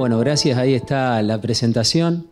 [0.00, 0.56] Bueno, gracias.
[0.56, 2.28] Ahí está la presentación.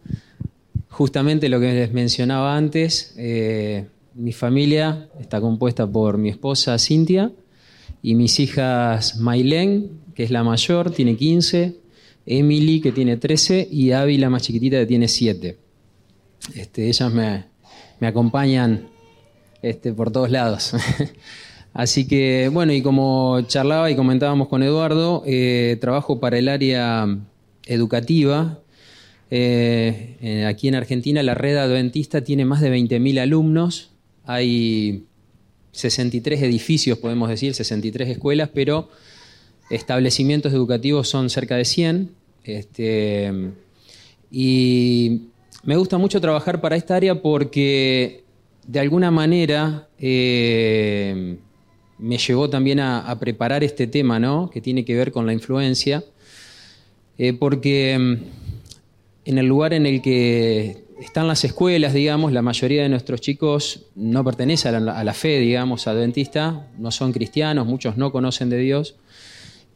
[0.89, 7.31] Justamente lo que les mencionaba antes, eh, mi familia está compuesta por mi esposa Cintia
[8.03, 11.77] y mis hijas Mailén, que es la mayor, tiene 15,
[12.25, 15.59] Emily, que tiene 13, y Abby, la más chiquitita, que tiene 7.
[16.55, 17.45] Este, ellas me,
[18.00, 18.89] acompañan
[19.61, 20.72] este, por todos lados.
[21.75, 27.07] Así que, bueno, y como charlaba y comentábamos con Eduardo, eh, trabajo para el área
[27.68, 28.58] educativa.
[29.31, 33.91] Eh, aquí en Argentina la red adventista tiene más de 20.000 alumnos,
[34.25, 35.05] hay
[35.72, 38.89] 63 edificios, podemos decir, 63 escuelas, pero
[39.70, 42.11] establecimientos educativos son cerca de 100.
[42.44, 43.33] Este,
[44.30, 45.22] y
[45.64, 48.25] me gusta mucho trabajar para esta área porque
[48.66, 51.36] de alguna manera eh,
[51.98, 54.50] me llevó también a, preparar este tema, ¿no?
[54.50, 56.05] Que tiene que ver con la influencia,
[57.19, 58.16] eh, porque mm,
[59.24, 63.86] en el lugar en el que están las escuelas, digamos, la mayoría de nuestros chicos
[63.94, 68.50] no pertenecen a la, a la fe, digamos, adventista, no son cristianos, muchos no conocen
[68.50, 68.96] de Dios.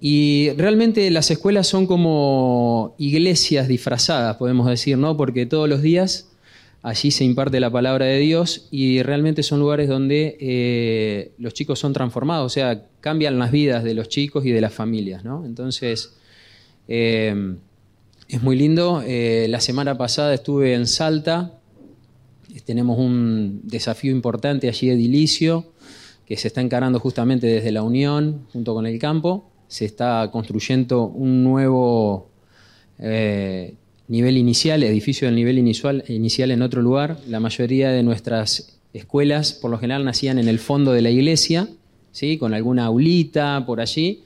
[0.01, 5.17] Y realmente las escuelas son como iglesias disfrazadas, podemos decir, ¿no?
[5.17, 6.33] Porque todos los días
[6.83, 11.79] allí se imparte la palabra de Dios y realmente son lugares donde eh, los chicos
[11.79, 15.45] son transformados, o sea, cambian las vidas de los chicos y de las familias, ¿no?
[15.47, 16.17] Entonces,
[16.89, 17.57] eh,
[18.29, 19.03] es muy lindo.
[19.07, 21.59] Eh, la semana pasada estuve en Salta,
[22.65, 25.73] tenemos un desafío importante allí edilicio,
[26.27, 29.51] que se está encarando justamente desde la Unión, junto con el campo.
[29.69, 32.31] Se está construyendo un nuevo
[34.09, 37.19] nivel inicial, edificio del nivel inicial, inicial en otro lugar.
[37.29, 41.69] La mayoría de nuestras escuelas, por lo general, nacían en el fondo de la iglesia,
[42.13, 42.39] ¿sí?
[42.39, 44.25] con alguna aulita por allí,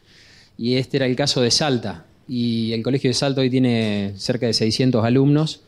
[0.58, 2.05] y este era el caso de Salta.
[2.28, 5.60] Y el colegio de Salta hoy tiene cerca de 600 alumnos,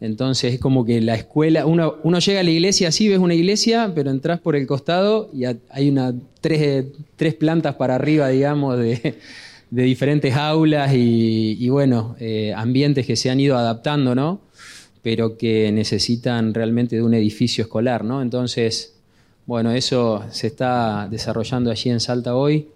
[0.00, 3.92] entonces es como que la escuela, uno, llega a la iglesia, así ves una iglesia,
[3.94, 6.86] pero entras por el costado y hay una, tres,
[7.16, 9.18] tres plantas para arriba, digamos, de,
[9.70, 14.40] de diferentes aulas y, bueno, eh, ambientes que se han ido adaptando, ¿no?
[15.02, 18.22] Pero que necesitan realmente de un edificio escolar, ¿no?
[18.22, 18.94] Entonces,
[19.46, 22.68] bueno, eso se está desarrollando allí en Salta hoy.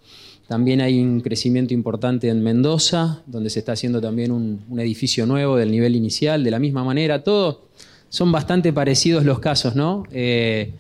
[0.53, 5.57] También hay un crecimiento importante en Mendoza, donde se está haciendo también un, edificio nuevo
[5.57, 7.25] del nivel inicial, de la misma manera.
[7.25, 7.69] Todo
[8.11, 10.03] son bastante parecidos los casos, ¿no?
[10.13, 10.75] Eh,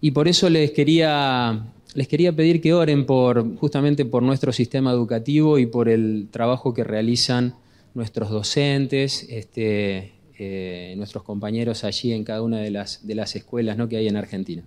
[0.00, 1.64] y por eso les quería
[1.94, 6.74] les quería pedir que oren por, justamente por nuestro sistema educativo y por el trabajo
[6.74, 7.54] que realizan
[7.94, 13.76] nuestros docentes, este, eh, nuestros compañeros allí en cada una de las, de las escuelas
[13.76, 13.88] ¿no?
[13.88, 14.64] que hay en Argentina.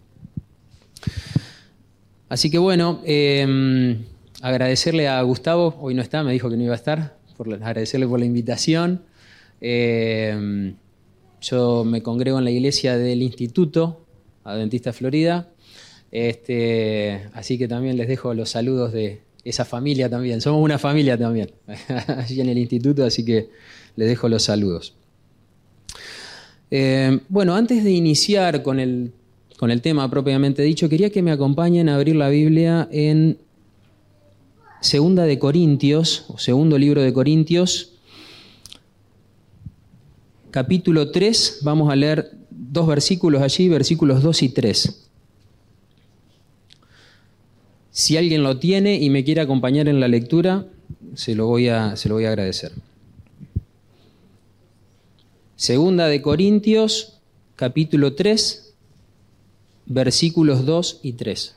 [2.29, 4.05] Así que bueno, em,
[4.41, 8.07] agradecerle a Gustavo, hoy no está, me dijo que no iba a estar, por, agradecerle
[8.07, 9.03] por la invitación.
[9.61, 10.75] Em,
[11.41, 14.05] yo me congrego en la iglesia del Instituto
[14.43, 15.49] Adventista Florida,
[16.11, 20.41] este, así que también les dejo los saludos de esa familia también.
[20.41, 21.51] Somos una familia también,
[22.07, 23.49] allí en el instituto, así que
[23.95, 24.95] les dejo los saludos.
[26.69, 29.11] Eh, bueno, antes de iniciar con el,
[29.57, 33.37] con el tema propiamente dicho, quería que me acompañen a abrir la Biblia en
[34.87, 37.91] Segunda de Corintios, o segundo libro de Corintios,
[40.49, 45.09] capítulo 3, vamos a leer dos versículos allí, versículos 2 y 3.
[47.91, 50.67] Si alguien lo tiene y me quiere acompañar en la lectura,
[51.15, 52.71] se lo voy a, se lo voy a agradecer.
[55.57, 57.19] Segunda de Corintios,
[57.57, 58.73] capítulo 3,
[59.85, 61.56] versículos 2 y 3.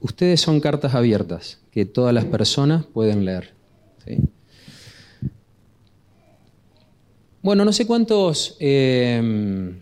[0.00, 3.54] ustedes son cartas abiertas que todas las personas pueden leer.
[7.42, 9.72] Bueno, no sé cuántos, eh,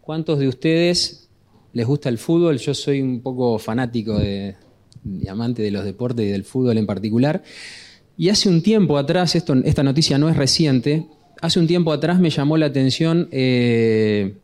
[0.00, 1.28] cuántos de ustedes
[1.72, 2.56] les gusta el fútbol.
[2.58, 4.56] Yo soy un poco fanático de,
[5.28, 7.42] amante de los deportes y del fútbol en particular.
[8.16, 11.06] Y hace un tiempo atrás, esta noticia no es reciente,
[11.42, 14.36] hace un tiempo atrás me llamó la atención eh,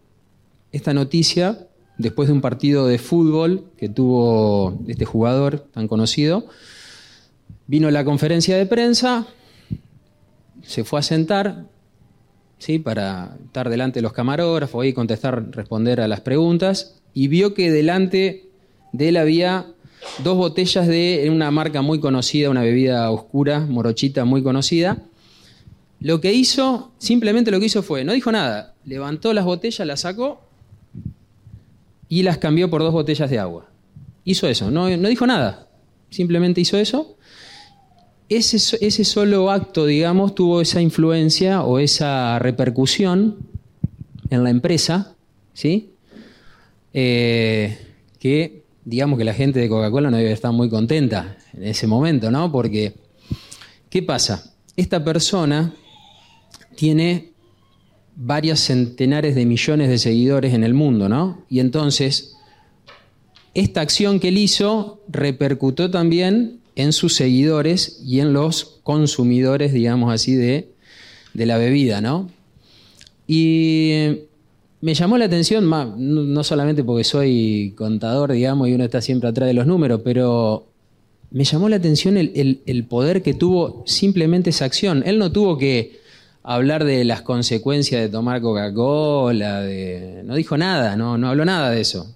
[0.73, 6.47] esta noticia después de un partido de fútbol que tuvo este jugador tan conocido,
[7.67, 9.27] vino la conferencia de prensa,
[10.63, 11.65] se fue a sentar,
[12.59, 12.79] ¿sí?
[12.79, 17.71] para estar delante de los camarógrafos y contestar, responder a las preguntas, y vio que
[17.71, 18.47] delante
[18.93, 19.67] de él había
[20.25, 24.99] dos botellas de una marca muy conocida, una bebida oscura, morochita muy conocida.
[26.01, 30.01] Lo que hizo, simplemente lo que hizo fue, no dijo nada, levantó las botellas, las
[30.01, 30.41] sacó
[32.13, 33.71] y las cambió por dos botellas de agua.
[34.23, 35.69] Hizo eso, no, no dijo nada,
[36.11, 37.17] simplemente hizo eso.
[38.29, 43.39] Ese, ese, solo acto, digamos, tuvo esa influencia o esa repercusión
[44.29, 45.17] en la empresa,
[45.55, 45.95] ¿sí?
[46.93, 47.79] Eh,
[48.19, 52.31] que digamos que la gente de Coca-Cola no debe estar muy contenta en ese momento,
[52.31, 52.53] ¿no?
[52.53, 52.93] Porque,
[53.89, 54.53] ¿qué pasa?
[54.77, 55.75] Esta persona
[56.77, 57.32] tiene
[58.17, 61.45] varias centenares de millones de seguidores en el mundo, ¿no?
[61.49, 62.37] Y entonces,
[63.55, 70.13] esta acción que él hizo repercutó también en sus seguidores y en los consumidores, digamos
[70.13, 70.71] así, de,
[71.35, 72.31] de la bebida, ¿no?
[73.27, 74.19] Y
[74.81, 79.47] me llamó la atención, no solamente porque soy contador, digamos, y uno está siempre atrás
[79.47, 80.67] de los números, pero
[81.33, 85.03] me llamó la atención el, poder que tuvo simplemente esa acción.
[85.07, 86.01] Él no tuvo que
[86.43, 89.63] hablar de las consecuencias de tomar Coca-Cola,
[90.25, 92.15] no dijo nada, no, no habló nada de eso.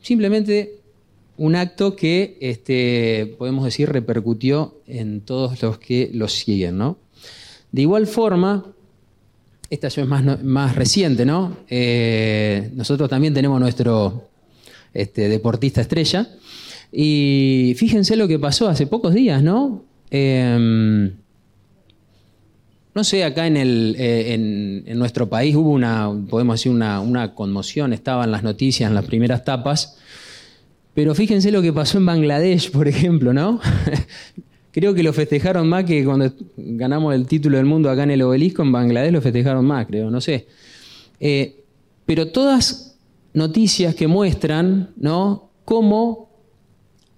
[0.00, 0.78] Simplemente
[1.36, 6.78] un acto que, este, podemos decir, repercutió en todos los que lo siguen.
[6.78, 6.98] ¿no?
[7.70, 8.66] De igual forma,
[9.70, 11.58] esta ya es más, más reciente, ¿no?
[11.68, 14.28] Eh, nosotros también tenemos nuestro
[14.94, 16.28] este, deportista estrella.
[16.90, 19.84] Y fíjense lo que pasó hace pocos días, ¿no?
[20.10, 21.12] Em,
[22.98, 27.32] no sé, acá en, el, eh, en, nuestro país hubo una, podemos decir, una, una
[27.32, 29.98] conmoción, estaban las noticias en las primeras tapas,
[30.94, 33.60] pero fíjense lo que pasó en Bangladesh, por ejemplo, ¿no?
[34.72, 38.22] Creo que lo festejaron más que cuando ganamos el título del mundo acá en el
[38.22, 40.48] obelisco, en Bangladesh lo festejaron más, creo, no sé.
[41.20, 41.62] Eh,
[42.04, 42.98] pero todas
[43.32, 45.52] noticias que muestran ¿no?
[45.64, 46.30] cómo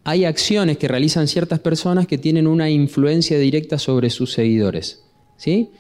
[0.05, 5.05] hay acciones que realizan ciertas personas que tienen una influencia directa sobre sus seguidores.
[5.41, 5.71] ¿Sí?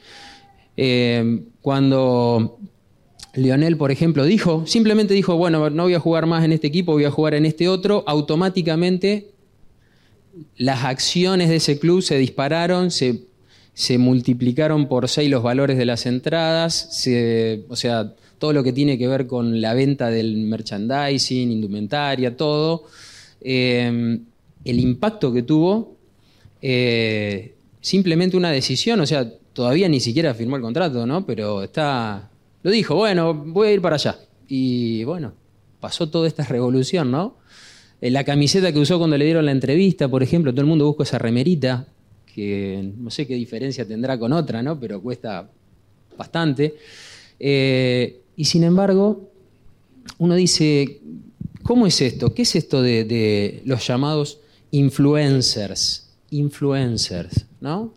[0.76, 2.58] Eh, cuando
[3.34, 6.92] Lionel, por ejemplo, dijo, simplemente dijo, bueno, no voy a jugar más en este equipo,
[6.92, 9.28] voy a jugar en este otro, automáticamente
[10.56, 13.26] las acciones de ese club se dispararon, se,
[13.98, 17.06] multiplicaron por seis los valores de las entradas,
[17.68, 22.84] o sea, todo lo que tiene que ver con la venta del merchandising, indumentaria, todo.
[23.42, 24.18] Eh,
[24.64, 25.96] el impacto que tuvo,
[26.62, 31.26] eh, simplemente una decisión, o sea, todavía ni siquiera firmó el contrato, ¿no?
[31.26, 32.30] Pero está,
[32.62, 34.18] lo dijo, bueno, voy a ir para allá.
[34.48, 35.32] Y bueno,
[35.80, 37.36] pasó toda esta revolución, ¿no?
[38.00, 41.02] La camiseta que usó cuando le dieron la entrevista, por ejemplo, todo el mundo busca
[41.02, 41.86] esa remerita,
[42.34, 44.78] que no sé qué diferencia tendrá con otra, ¿no?
[44.80, 45.50] Pero cuesta
[46.16, 46.76] bastante.
[47.38, 49.30] Eh, y sin embargo,
[50.18, 51.00] uno dice,
[51.62, 52.32] ¿cómo es esto?
[52.34, 56.08] ¿Qué es esto de, los llamados influencers?
[56.30, 57.92] Influencers, ¿no?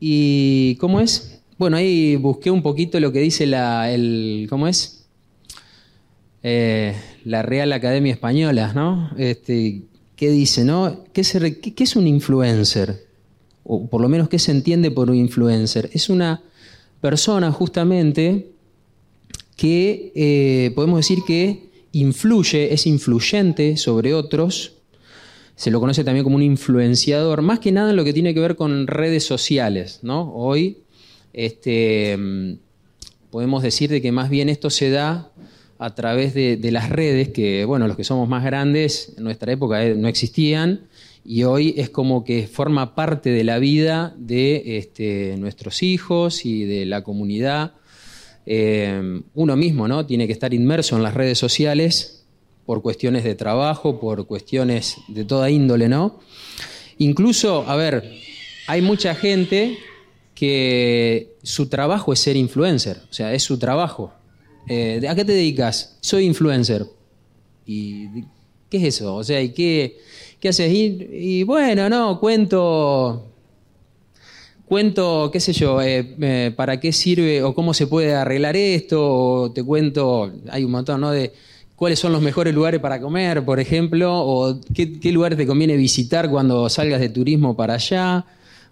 [0.00, 1.40] ¿Y cómo es?
[1.58, 3.90] Bueno, ahí busqué un poquito lo que dice la,
[4.48, 5.06] ¿cómo es?
[6.42, 6.94] Eh,
[7.24, 9.10] la Real Academia Española, ¿no?
[9.16, 9.82] Este,
[10.16, 11.04] ¿Qué dice, no?
[11.12, 13.06] ¿Qué, es un influencer?
[13.64, 15.90] O por lo menos, ¿qué se entiende por un influencer?
[15.92, 16.42] Es una
[17.00, 18.50] persona justamente
[19.56, 24.75] que eh, podemos decir que influye, es influyente sobre otros,
[25.56, 28.40] se lo conoce también como un influenciador, más que nada en lo que tiene que
[28.40, 30.32] ver con redes sociales, ¿no?
[30.34, 30.82] Hoy
[31.32, 32.18] este,
[33.30, 35.30] podemos decir de que más bien esto se da
[35.78, 39.84] a través de, las redes que, bueno, los que somos más grandes en nuestra época
[39.84, 40.88] eh, no existían
[41.24, 46.64] y hoy es como que forma parte de la vida de este, nuestros hijos y
[46.64, 47.72] de la comunidad.
[48.46, 50.06] Eh, uno mismo, ¿no?
[50.06, 52.15] Tiene que estar inmerso en las redes sociales
[52.66, 56.18] por cuestiones de trabajo, por cuestiones de toda índole, ¿no?
[56.98, 58.12] Incluso, a ver,
[58.66, 59.78] hay mucha gente
[60.34, 64.12] que su trabajo es ser influencer, o sea, es su trabajo.
[64.68, 65.96] Eh, ¿a qué te dedicas?
[66.00, 66.86] Soy influencer.
[67.64, 68.24] ¿Y
[68.68, 69.14] qué es eso?
[69.14, 69.98] O sea, ¿y qué,
[70.40, 70.72] qué haces?
[70.72, 73.32] Y, bueno, no, cuento,
[74.66, 79.02] cuento, qué sé yo, eh, eh, para qué sirve o cómo se puede arreglar esto,
[79.02, 81.12] o te cuento, hay un montón, ¿no?
[81.76, 85.76] Cuáles son los mejores lugares para comer, por ejemplo, o qué, qué lugares te conviene
[85.76, 88.26] visitar cuando salgas de turismo para allá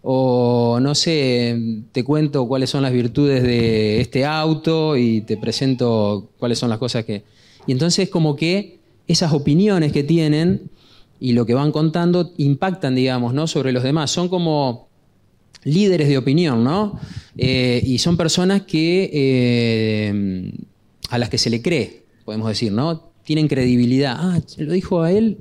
[0.07, 1.59] o no sé,
[1.93, 6.79] te cuento cuáles son las virtudes de este auto y te presento cuáles son las
[6.79, 7.23] cosas que...
[7.67, 10.71] Y entonces como que esas opiniones que tienen
[11.21, 13.47] y lo que van contando impactan, digamos, ¿no?
[13.47, 14.11] sobre los demás.
[14.11, 14.89] Son como
[15.63, 17.01] líderes de opinión, ¿no?
[17.39, 20.53] Eh, y son personas que eh,
[21.09, 23.13] a las que se le cree, podemos decir, ¿no?
[23.25, 24.17] Tienen credibilidad.
[24.19, 25.39] Ah, lo dijo a él.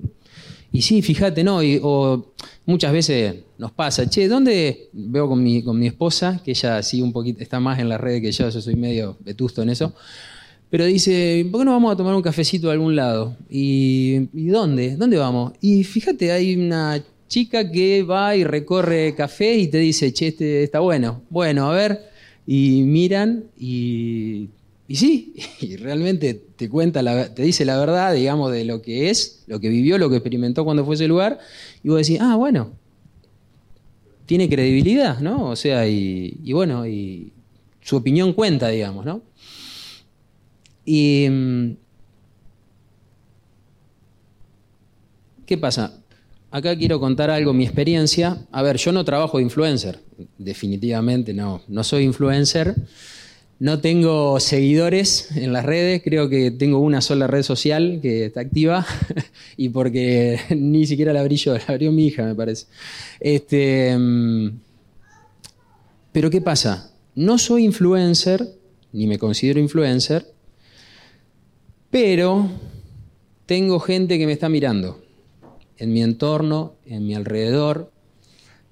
[0.71, 1.59] Y sí, fíjate, ¿no?
[1.83, 2.33] o
[2.65, 6.99] muchas veces nos pasa, che, ¿dónde veo con mi, con mi esposa, que ella sí
[6.99, 9.93] un poquito, está más en las redes que yo, yo soy medio vetusto en eso,
[10.71, 13.37] pero dice, ¿por qué no vamos a tomar un cafecito a algún lado?
[13.51, 14.95] ¿Y, ¿y dónde?
[14.95, 15.53] ¿Dónde vamos?
[15.61, 20.63] Y fíjate, hay una chica que va y recorre café y te dice, che, este
[20.63, 21.21] está bueno.
[21.29, 22.09] Bueno, a ver.
[22.47, 24.49] Y miran y,
[24.87, 29.09] y sí, y realmente te cuenta, la, te dice la verdad, digamos, de lo que
[29.09, 31.39] es, lo que vivió, lo que experimentó cuando fue ese lugar.
[31.83, 32.71] Y vos decís, ah, bueno,
[34.25, 35.49] tiene credibilidad, ¿no?
[35.49, 37.33] O sea, y, y bueno, y
[37.81, 39.21] su opinión cuenta, digamos, ¿no?
[40.85, 41.27] Y.
[41.29, 41.77] Mm,
[45.45, 46.03] ¿Qué pasa?
[46.53, 48.37] acá quiero contar algo, mi experiencia.
[48.51, 49.99] A ver, yo no trabajo de influencer,
[50.37, 52.75] definitivamente no, no soy influencer.
[53.59, 58.41] No tengo seguidores en las redes, creo que tengo una sola red social que está
[58.41, 58.85] activa
[59.57, 62.65] y porque ni siquiera la abrí la abrió mi hija, me parece.
[63.19, 64.49] Este, mm,
[66.11, 66.91] pero ¿qué pasa?
[67.15, 68.47] No soy influencer,
[68.91, 70.25] ni me considero influencer,
[71.89, 72.49] pero
[73.45, 75.03] tengo gente que me está mirando
[75.77, 77.91] en mi entorno, en mi alrededor,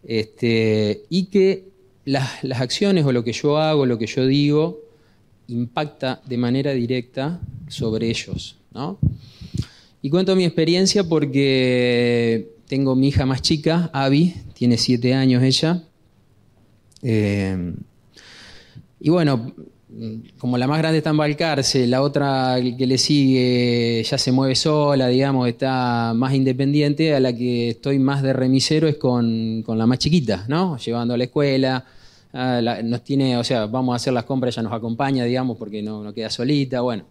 [0.04, 1.71] este, y que
[2.06, 4.82] las, acciones o lo que yo hago, lo que yo digo,
[5.48, 8.58] impacta de manera directa sobre ellos.
[10.02, 15.84] Y cuento mi experiencia porque tengo mi hija más chica, Abby, tiene siete años ella.
[17.04, 17.74] Eh,
[19.00, 19.54] y bueno,
[20.38, 24.56] como la más grande está en Balcarce, la otra que le sigue ya se mueve
[24.56, 29.86] sola, digamos, está más independiente, a la que estoy más de remisero es con, la
[29.86, 30.78] más chiquita, ¿no?
[30.78, 31.86] Llevando a la escuela,
[32.34, 36.04] nos tiene, o sea, vamos a hacer las compras, ella nos acompaña, digamos, porque no,
[36.04, 37.04] no queda solita, bueno.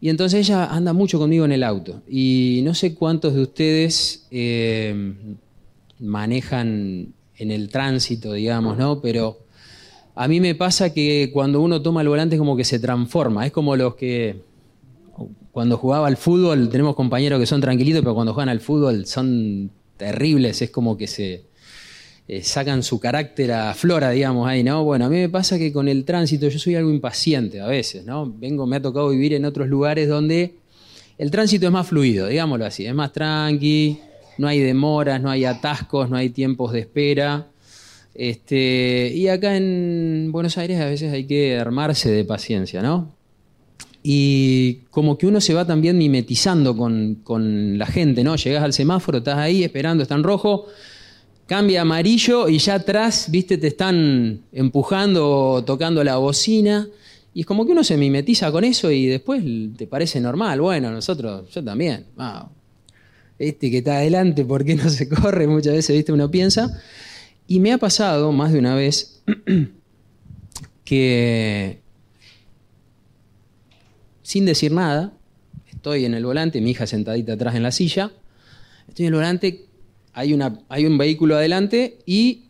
[0.00, 2.02] Y entonces ella anda mucho conmigo en el auto.
[2.08, 5.14] Y no sé cuántos de ustedes eh,
[5.98, 9.00] manejan en el tránsito, digamos, ¿no?
[9.00, 9.45] Pero
[10.18, 13.44] a mí me pasa que cuando uno toma el volante es como que se transforma.
[13.44, 14.40] Es como los que
[15.52, 19.70] cuando jugaba al fútbol, tenemos compañeros que son tranquilitos, pero cuando juegan al fútbol son
[19.98, 20.62] terribles.
[20.62, 21.44] Es como que se
[22.28, 24.84] eh, sacan su carácter a flora, digamos, ahí, ¿no?
[24.84, 28.06] Bueno, a mí me pasa que con el tránsito yo soy algo impaciente a veces,
[28.06, 28.32] ¿no?
[28.38, 30.54] Vengo, me ha tocado vivir en otros lugares donde
[31.18, 34.00] el tránsito es más fluido, digámoslo así, es más tranqui,
[34.38, 37.48] no hay demoras, no hay atascos, no hay tiempos de espera.
[38.18, 43.14] Este, y acá en Buenos Aires a veces hay que armarse de paciencia, ¿no?
[44.02, 48.36] Y como que uno se va también mimetizando con, la gente, ¿no?
[48.36, 50.66] Llegas al semáforo, estás ahí esperando, está en rojo,
[51.46, 56.88] cambia amarillo y ya atrás, viste, te están empujando, tocando la bocina.
[57.34, 59.42] Y es como que uno se mimetiza con eso y después
[59.76, 60.60] te parece normal.
[60.62, 62.06] Bueno, nosotros, yo también.
[63.38, 65.46] este que está adelante, ¿por qué no se corre?
[65.46, 66.80] Muchas veces, viste, uno piensa.
[67.46, 69.22] Y me ha pasado más de una vez
[70.84, 71.80] que
[74.26, 75.12] sin decir nada,
[75.70, 78.10] estoy en el volante, mi hija sentadita atrás en la silla,
[78.88, 79.66] estoy en el volante,
[80.12, 82.46] hay, un vehículo adelante y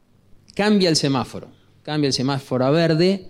[0.54, 1.50] cambia el semáforo,
[1.82, 3.28] cambia el semáforo a verde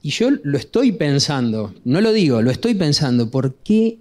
[0.00, 3.98] y yo lo estoy pensando, no lo digo, lo estoy pensando, ¿por qué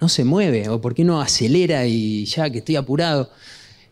[0.00, 3.28] no se mueve o por qué no acelera y ya que estoy apurado?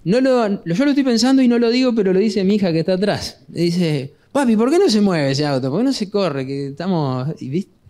[0.04, 2.72] No lo, yo lo estoy pensando y no lo digo, pero lo dice mi hija
[2.72, 3.40] que está atrás.
[3.48, 5.70] Dice, papi, ¿por qué no se mueve ese auto?
[5.70, 6.46] ¿Por qué no se corre?
[6.46, 7.28] Que estamos...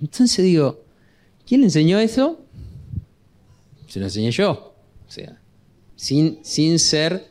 [0.00, 0.82] Entonces digo,
[1.46, 2.40] ¿quién le enseñó eso?
[3.86, 4.74] Se lo enseñé yo.
[5.06, 5.38] O sea,
[5.94, 7.28] sin, sin ser,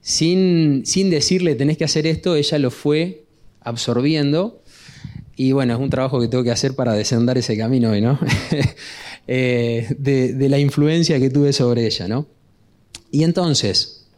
[0.00, 3.24] sin, sin decirle tenés que hacer esto, ella lo fue
[3.60, 4.62] absorbiendo.
[5.36, 8.18] Y bueno, es un trabajo que tengo que hacer para descender ese camino hoy, ¿no?
[9.26, 12.26] Eh, de la influencia que tuve sobre ella, ¿no?
[13.14, 14.08] Y entonces,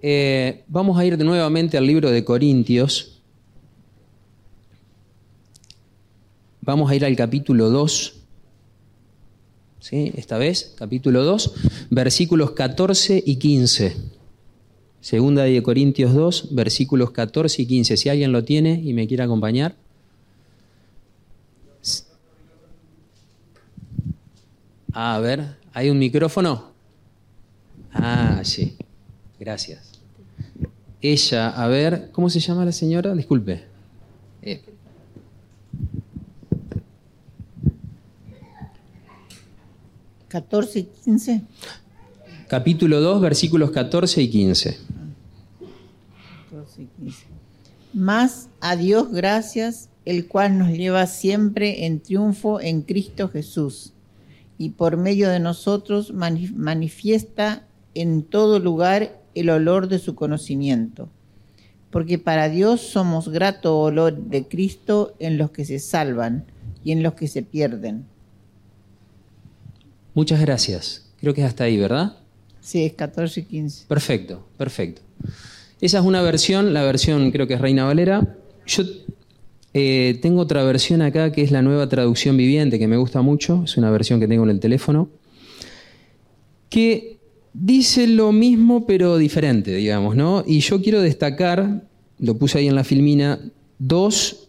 [0.00, 3.20] eh, vamos a ir nuevamente al libro de Corintios.
[6.62, 8.14] Vamos a ir al capítulo 2.
[9.80, 10.12] ¿Sí?
[10.16, 11.54] Esta vez, capítulo 2,
[11.90, 13.96] versículos 14 y 15.
[15.02, 17.98] Segunda de Corintios 2, versículos 14 y 15.
[17.98, 19.76] Si alguien lo tiene y me quiere acompañar.
[24.94, 26.77] A ver, ¿hay un micrófono?
[27.92, 28.76] Ah, sí.
[29.38, 29.92] Gracias.
[31.00, 33.14] Ella, a ver, ¿cómo se llama la señora?
[33.14, 33.64] Disculpe.
[34.42, 34.62] Eh.
[40.28, 41.42] 14 y 15.
[42.48, 44.78] Capítulo 2, versículos 14 y 15.
[46.50, 47.24] 14 y 15.
[47.94, 53.92] Más a Dios gracias, el cual nos lleva siempre en triunfo en Cristo Jesús,
[54.58, 57.64] y por medio de nosotros mani- manifiesta
[58.00, 61.08] en todo lugar el olor de su conocimiento.
[61.90, 66.44] Porque para Dios somos grato olor de Cristo en los que se salvan
[66.84, 68.04] y en los que se pierden.
[70.14, 71.06] Muchas gracias.
[71.20, 72.16] Creo que es hasta ahí, ¿verdad?
[72.60, 73.86] Sí, es 14 y 15.
[73.86, 75.02] Perfecto, perfecto.
[75.80, 78.36] Esa es una versión, la versión creo que es Reina Valera.
[78.66, 78.84] Yo
[79.74, 83.62] eh, tengo otra versión acá que es la nueva traducción viviente, que me gusta mucho,
[83.64, 85.08] es una versión que tengo en el teléfono,
[86.68, 87.17] que
[87.52, 90.44] dice lo mismo pero diferente, digamos, ¿no?
[90.46, 91.84] Y yo quiero destacar,
[92.18, 93.40] lo puse ahí en la filmina,
[93.78, 94.48] dos,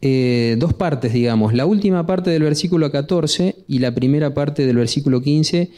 [0.00, 4.76] eh, dos partes, digamos, la última parte del versículo 14 y la primera parte del
[4.76, 5.70] versículo 15,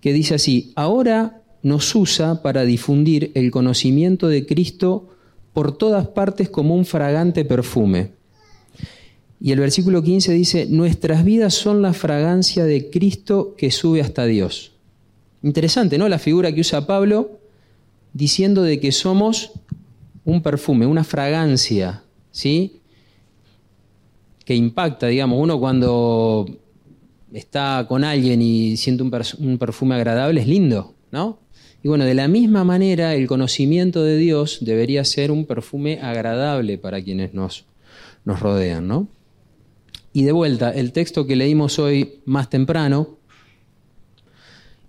[0.00, 5.08] que dice así, ahora nos usa para difundir el conocimiento de Cristo
[5.52, 8.10] por todas partes como un fragante perfume.
[9.40, 14.24] Y el versículo 15 dice, nuestras vidas son la fragancia de Cristo que sube hasta
[14.24, 14.71] Dios.
[15.42, 16.08] Interesante, ¿no?
[16.08, 17.38] La figura que usa Pablo
[18.12, 19.52] diciendo de que somos
[20.24, 22.80] un perfume, una fragancia, ¿sí?
[24.44, 26.46] Que impacta, digamos, uno cuando
[27.32, 31.38] está con alguien y siente un, perfume agradable, es lindo, ¿no?
[31.82, 36.78] Y bueno, de la misma manera, el conocimiento de Dios debería ser un perfume agradable
[36.78, 37.64] para quienes nos,
[38.24, 39.08] nos rodean, ¿no?
[40.12, 43.16] Y de vuelta, el texto que leímos hoy más temprano,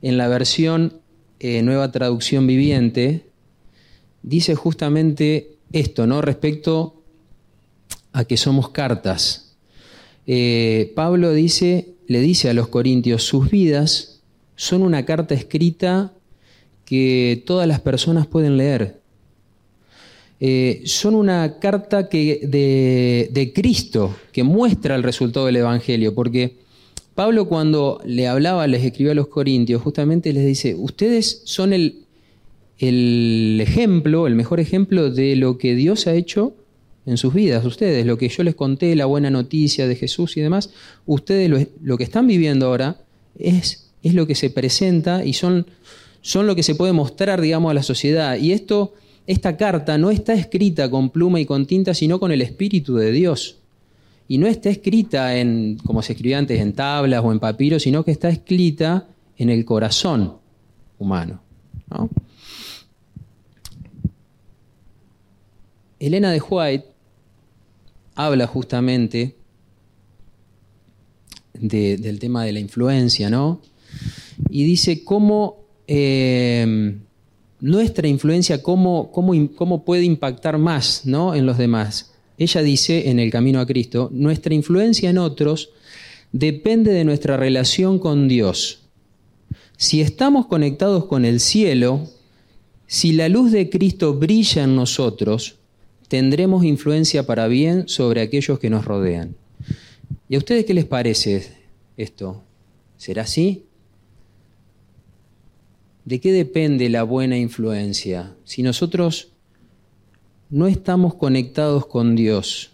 [0.04, 1.00] en la versión
[1.40, 3.26] eh, Nueva Traducción Viviente,
[4.22, 6.22] dice justamente esto, ¿no?
[6.22, 7.02] Respecto
[8.12, 9.56] a que somos cartas.
[10.28, 14.22] Eh, Pablo dice, le dice a los corintios, sus vidas
[14.56, 16.14] son una carta escrita
[16.86, 19.02] que todas las personas pueden leer.
[20.42, 26.63] Eh, son una carta que, de, de Cristo que muestra el resultado del Evangelio, porque
[27.16, 32.06] Pablo cuando le hablaba, les escribió a los corintios, justamente les dice, ustedes son el,
[32.80, 36.56] el ejemplo, el mejor ejemplo de lo que Dios ha hecho
[37.06, 40.42] en sus vidas, ustedes, lo que yo les conté, la buena noticia de Jesús y
[40.42, 40.72] demás,
[41.06, 43.02] ustedes lo, lo que están viviendo ahora
[43.38, 45.68] es, es lo que se presenta y son,
[46.22, 48.38] son lo que se puede mostrar, digamos, a la sociedad.
[48.38, 48.94] Y esto,
[49.28, 53.12] esta carta no está escrita con pluma y con tinta, sino con el Espíritu de
[53.12, 53.58] Dios.
[54.28, 58.04] Y no está escrita en, como se escribía antes, en tablas o en papiro, sino
[58.04, 59.08] que está escrita
[59.38, 60.38] en el corazón
[60.98, 61.42] humano.
[61.90, 62.10] ¿no?
[66.00, 66.86] Elena de White
[68.16, 69.36] habla justamente
[71.54, 73.62] de, del tema de la influencia, ¿no?
[74.50, 76.98] Y dice cómo eh,
[77.60, 81.34] nuestra influencia, cómo, cómo, cómo, puede impactar más ¿no?
[81.36, 82.13] en los demás.
[82.44, 85.70] Ella dice en el camino a Cristo, nuestra influencia en otros
[86.34, 88.82] depende de nuestra relación con Dios.
[89.78, 92.10] Si estamos conectados con el cielo,
[92.86, 95.56] si la luz de Cristo brilla en nosotros,
[96.10, 99.36] tendremos influencia para bien sobre aquellos que nos rodean.
[100.28, 101.48] ¿Y a ustedes qué les parece
[101.96, 102.44] esto?
[102.98, 103.64] ¿Será así?
[106.04, 108.36] ¿De qué depende la buena influencia?
[108.44, 109.33] Si nosotros
[110.54, 112.70] no estamos conectados con Dios,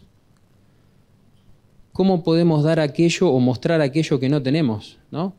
[1.94, 4.98] ¿cómo podemos dar aquello o mostrar aquello que no tenemos?
[5.12, 5.34] ¿no?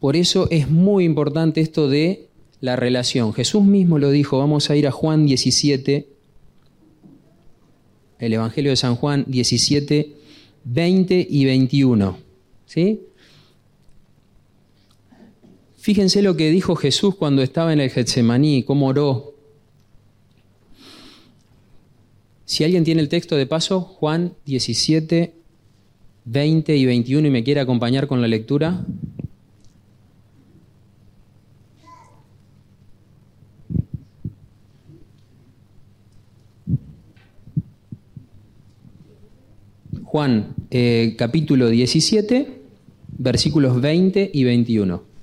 [0.00, 2.30] Por eso es muy importante esto de
[2.62, 3.34] la relación.
[3.34, 6.08] Jesús mismo lo dijo, vamos a ir a Juan 17,
[8.20, 10.16] el Evangelio de San Juan 17,
[10.64, 12.16] 20 y 21.
[12.64, 13.02] ¿Sí?
[15.86, 19.36] Fíjense lo que dijo Jesús cuando estaba en el Getsemaní, cómo oró.
[22.44, 25.32] Si alguien tiene el texto de paso, Juan 17,
[26.24, 28.84] 20 y 21 y me quiere acompañar con la lectura.
[40.02, 42.60] Juan eh, capítulo 17,
[43.18, 45.15] versículos 20 y 21.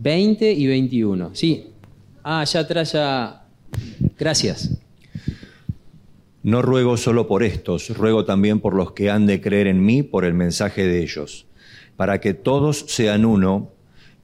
[0.00, 1.30] Veinte y 21.
[1.34, 1.66] Sí.
[2.22, 3.42] Ah, allá atrás ya.
[4.16, 4.78] Gracias.
[6.44, 10.04] No ruego solo por estos, ruego también por los que han de creer en mí
[10.04, 11.46] por el mensaje de ellos,
[11.96, 13.72] para que todos sean uno.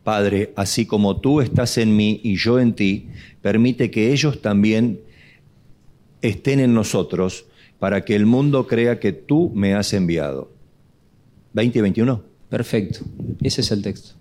[0.04, 3.08] Padre, así como tú estás en mí y yo en ti,
[3.42, 5.00] permite que ellos también
[6.22, 7.46] estén en nosotros
[7.80, 10.52] para que el mundo crea que tú me has enviado.
[11.54, 12.22] 20 y 21.
[12.48, 13.00] Perfecto,
[13.42, 14.14] ese es el texto.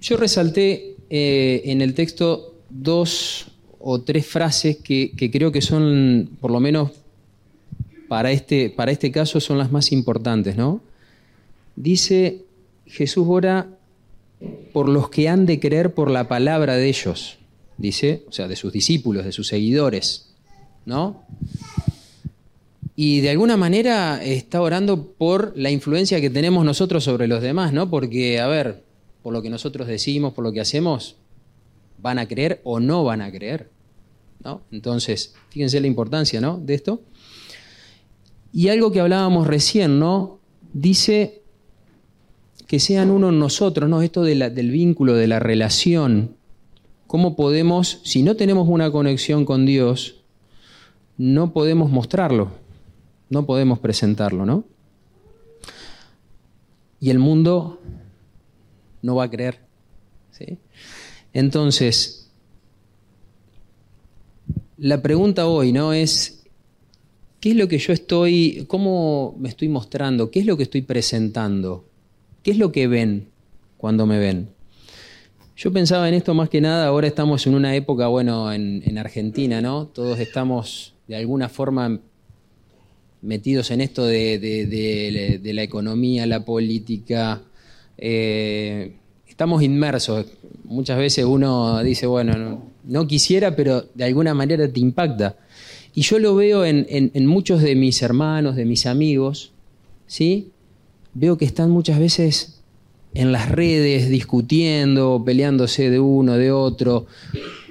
[0.00, 3.46] Yo resalté eh, en el texto dos
[3.80, 6.90] o tres frases que, creo que son, por lo menos
[8.08, 10.80] para este, para este caso, son las más importantes, ¿no?
[11.76, 12.44] Dice,
[12.86, 13.68] Jesús ora
[14.72, 17.38] por los que han de creer por la palabra de ellos,
[17.76, 20.30] dice, o sea, de sus discípulos, de sus seguidores,
[20.86, 21.22] ¿no?
[22.96, 27.72] Y de alguna manera está orando por la influencia que tenemos nosotros sobre los demás,
[27.72, 27.90] ¿no?
[27.90, 28.82] Porque, a ver,
[29.28, 31.16] por lo que nosotros decimos, por lo que hacemos,
[32.00, 33.70] van a creer o no van a creer.
[34.42, 34.62] ¿no?
[34.72, 36.58] Entonces, fíjense la importancia ¿no?
[36.58, 37.02] de esto.
[38.52, 40.40] Y algo que hablábamos recién, ¿no?
[40.72, 41.42] Dice
[42.66, 44.00] que sean uno en nosotros, ¿no?
[44.00, 46.36] Esto del vínculo, de la relación.
[47.06, 50.22] ¿Cómo podemos, si no tenemos una conexión con Dios,
[51.18, 52.52] no podemos mostrarlo?
[53.30, 54.64] no podemos presentarlo, ¿no?
[57.00, 57.80] Y el mundo
[59.02, 59.60] no va a creer.
[60.30, 60.58] ¿sí?
[61.32, 62.30] Entonces,
[64.76, 65.92] la pregunta hoy, ¿no?
[65.92, 66.44] Es,
[67.40, 70.30] ¿qué es lo que yo estoy, cómo me estoy mostrando?
[70.30, 71.84] ¿Qué es lo que estoy presentando?
[72.42, 73.28] ¿Qué es lo que ven
[73.76, 74.50] cuando me ven?
[75.56, 78.96] Yo pensaba en esto más que nada, ahora estamos en una época, bueno, en, en
[78.96, 79.86] Argentina, ¿no?
[79.86, 82.00] Todos estamos de alguna forma
[83.22, 87.42] metidos en esto de, la economía, la política.
[87.98, 88.92] Eh,
[89.26, 90.26] estamos inmersos.
[90.64, 95.36] Muchas veces uno dice, bueno, no, quisiera, pero de alguna manera te impacta.
[95.94, 99.52] Y yo lo veo en, en, muchos de mis hermanos, de mis amigos,
[100.06, 100.50] ¿sí?
[101.14, 102.60] Veo que están muchas veces
[103.14, 107.06] en las redes discutiendo, peleándose de uno, de otro,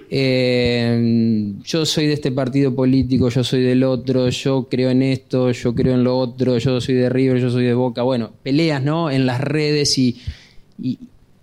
[0.10, 5.52] eh, yo soy de este partido político, yo soy del otro, yo creo en esto,
[5.52, 8.04] yo creo en lo otro, yo soy de River, yo soy de Boca.
[8.04, 9.12] Bueno, peleas, ¿no?
[9.12, 10.18] En las redes y,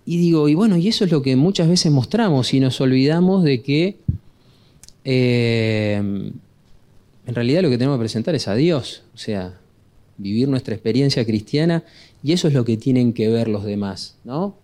[0.07, 3.61] digo, y bueno, y eso es lo que muchas veces mostramos y nos olvidamos de
[3.63, 3.97] que
[5.05, 5.97] eh,
[7.27, 9.59] en realidad lo que tenemos que presentar es a Dios, o sea,
[10.17, 11.85] vivir nuestra experiencia cristiana
[12.23, 14.57] y eso es lo que tienen que ver los demás, ¿no?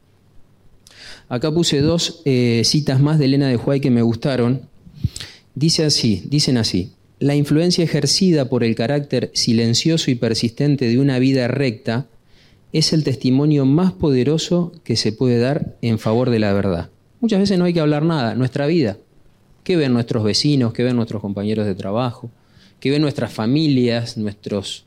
[1.30, 4.62] Acá puse dos eh, citas más de Elena de Huay que me gustaron.
[5.54, 6.90] Dice así, dicen así.
[7.20, 12.08] La influencia ejercida por el carácter silencioso y persistente de una vida recta
[12.72, 16.90] es el testimonio más poderoso que se puede dar en favor de la verdad.
[17.20, 18.98] Muchas veces no hay que hablar nada, nuestra vida.
[19.62, 20.72] ¿Qué ven nuestros vecinos?
[20.72, 22.28] ¿Qué ven nuestros compañeros de trabajo?
[22.80, 24.84] ¿Qué ven nuestras familias, nuestros,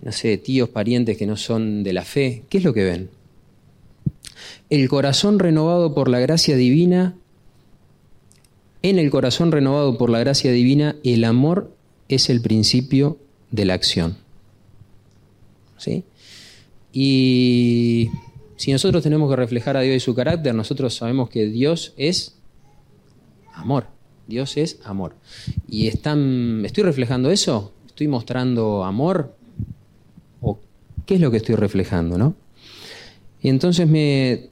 [0.00, 2.44] no sé, tíos, parientes que no son de la fe?
[2.48, 3.19] ¿Qué es lo que ven?
[4.70, 7.14] El corazón renovado por la gracia divina,
[8.82, 11.74] en el corazón renovado por la gracia divina, el amor
[12.08, 13.18] es el principio
[13.50, 14.16] de la acción.
[15.76, 16.04] ¿Sí?
[16.92, 18.10] Y
[18.56, 22.36] si nosotros tenemos que reflejar a Dios y su carácter, nosotros sabemos que Dios es
[23.54, 23.86] amor.
[24.26, 25.14] Dios es amor.
[25.68, 27.72] ¿Y están, estoy reflejando eso?
[27.86, 29.34] ¿Estoy mostrando amor?
[30.40, 30.58] ¿O
[31.04, 32.16] qué es lo que estoy reflejando?
[32.16, 32.34] ¿no?
[33.42, 34.50] Y entonces me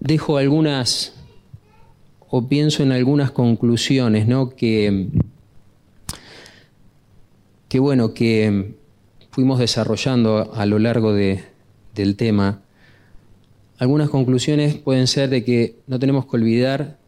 [0.00, 1.14] dejo algunas
[2.28, 4.50] o pienso en algunas conclusiones, ¿no?
[4.50, 5.08] Que,
[7.78, 8.74] bueno, que
[9.30, 11.44] fuimos desarrollando a lo largo de,
[11.94, 12.62] del tema.
[13.78, 16.98] Algunas conclusiones pueden ser de que no tenemos que olvidar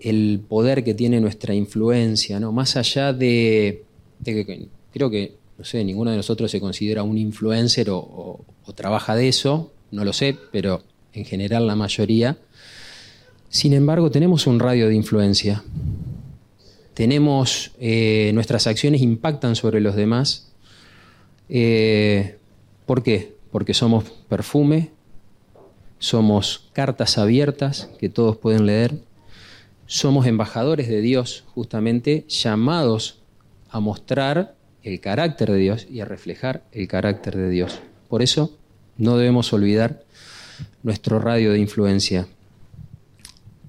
[0.00, 2.52] el poder que tiene nuestra influencia, ¿no?
[2.52, 3.84] Más allá de,
[4.22, 9.28] que creo que, no sé, ninguno de nosotros se considera un influencer o trabaja de
[9.28, 12.38] eso, no lo sé, pero en general la mayoría.
[13.48, 15.62] Sin embargo, tenemos un radio de influencia.
[16.94, 20.52] Tenemos, eh, nuestras acciones impactan sobre los demás.
[21.48, 22.38] Eh,
[22.86, 23.34] ¿Por qué?
[23.50, 24.90] Porque somos perfume,
[25.98, 28.94] somos cartas abiertas que todos pueden leer,
[29.86, 33.20] somos embajadores de Dios, justamente llamados
[33.70, 37.80] a mostrar el carácter de Dios y a reflejar el carácter de Dios.
[38.14, 38.56] Por eso
[38.96, 40.04] no debemos olvidar
[40.84, 42.28] nuestro radio de influencia.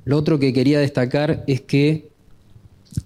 [0.03, 2.09] Lo otro que quería destacar es que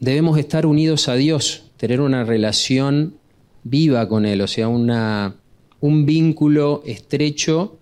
[0.01, 3.15] debemos estar unidos a Dios, tener una relación
[3.63, 5.37] viva con Él, o sea, una,
[5.79, 7.77] un vínculo estrecho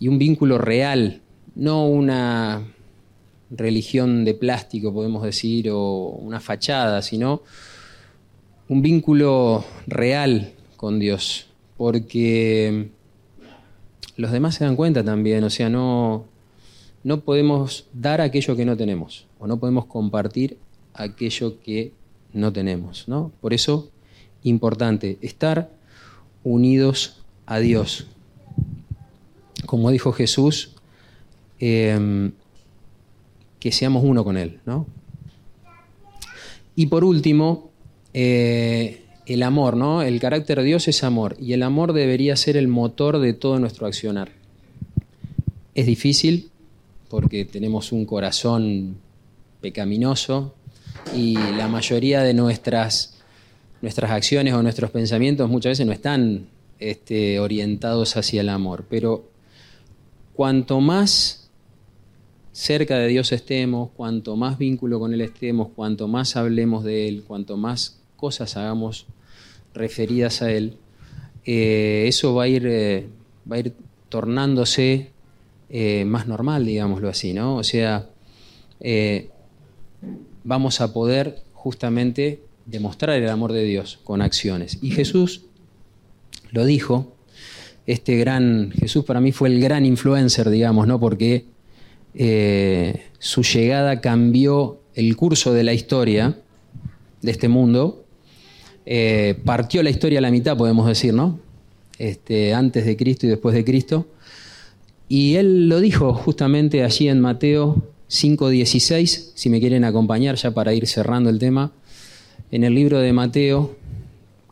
[0.00, 1.20] y un vínculo real,
[1.56, 2.72] no una
[3.50, 7.42] religión de plástico, podemos decir, o una fachada, sino
[8.66, 11.47] un vínculo real con Dios,
[11.78, 12.90] porque
[14.16, 16.26] los demás se dan cuenta también, o sea, no,
[17.04, 20.58] no podemos dar aquello que no tenemos o no podemos compartir
[20.92, 21.92] aquello que
[22.32, 23.08] no tenemos.
[23.08, 23.32] ¿no?
[23.40, 23.90] Por eso,
[24.42, 25.70] importante, estar
[26.44, 28.08] unidos a Dios.
[29.66, 30.74] Como dijo Jesús,
[31.60, 32.32] em,
[33.60, 34.60] que seamos uno con Él.
[34.66, 34.86] ¿no?
[36.74, 37.70] Y por último,
[38.14, 40.00] eh, el amor, ¿no?
[40.00, 43.58] El carácter de Dios es amor y el amor debería ser el motor de todo
[43.58, 44.30] nuestro accionar.
[45.74, 46.50] Es difícil
[47.10, 48.96] porque tenemos un corazón
[49.60, 50.54] pecaminoso
[51.14, 53.18] y la mayoría de nuestras,
[53.82, 56.46] nuestras acciones o nuestros pensamientos muchas veces no están
[56.78, 58.86] este, orientados hacia el amor.
[58.88, 59.28] Pero
[60.32, 61.50] cuanto más
[62.52, 67.24] cerca de Dios estemos, cuanto más vínculo con Él estemos, cuanto más hablemos de Él,
[67.26, 69.06] cuanto más cosas hagamos
[69.74, 70.76] referidas a Él,
[71.50, 73.08] eh, eso va a ir, eh,
[73.50, 73.72] va a ir
[74.10, 75.12] tornándose
[75.70, 77.56] eh, más normal, digámoslo así, ¿no?
[77.56, 78.10] O sea,
[80.44, 84.78] vamos a poder justamente demostrar el amor de Dios con acciones.
[84.82, 85.46] Y Jesús
[86.50, 87.14] lo dijo,
[87.86, 91.00] este gran, Jesús para mí fue el gran influencer, digamos, ¿no?
[91.00, 91.46] Porque
[93.18, 96.36] su llegada cambió el curso de la historia
[97.22, 98.04] de este mundo
[98.90, 101.38] eh, partió la historia a la mitad, podemos decir, ¿no?
[101.98, 104.06] Este, antes de Cristo y después de Cristo.
[105.10, 110.72] Y él lo dijo justamente allí en Mateo 5.16, si me quieren acompañar ya para
[110.72, 111.70] ir cerrando el tema.
[112.50, 113.76] En el libro de Mateo,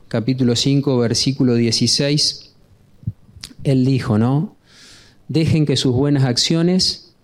[0.09, 2.53] capítulo 5, versículo 16,
[3.65, 4.55] él dijo, ¿no?
[5.29, 7.15] Dejen que sus buenas acciones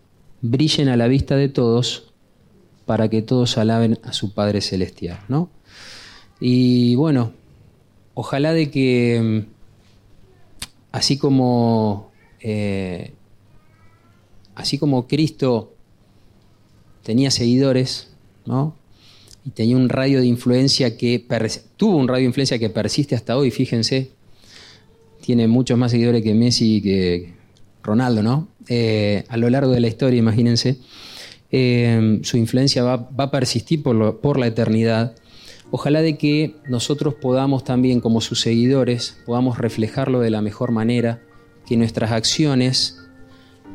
[0.40, 2.14] brillen a la vista de todos
[2.86, 5.50] para que todos alaben a su Padre Celestial, ¿no?
[6.44, 7.32] Y bueno,
[8.14, 9.52] ojalá de que mm,
[10.90, 13.12] así como eh,
[14.56, 15.72] así como Cristo
[17.04, 18.08] tenía seguidores,
[18.44, 18.74] ¿no?
[19.44, 21.24] Y tenía un radio de influencia que
[21.76, 24.10] tuvo un radio de influencia que persiste hasta hoy, fíjense,
[25.20, 27.34] tiene muchos más seguidores que Messi y que
[27.84, 28.48] Ronaldo, ¿no?
[28.68, 30.78] Eh, a lo largo de la historia, imagínense,
[31.52, 35.14] eh, su influencia va, a persistir por, por la eternidad.
[35.74, 41.22] Ojalá de que nosotros podamos también, como sus seguidores, podamos reflejarlo de la mejor manera,
[41.66, 43.00] que nuestras acciones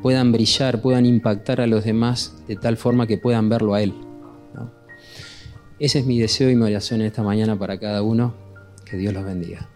[0.04, 3.96] puedan brillar, puedan impactar a los demás de tal forma que puedan verlo a Él.
[5.80, 8.36] Ese es mi deseo y mi oración esta mañana para cada uno.
[8.86, 9.68] Que Dios los bendiga.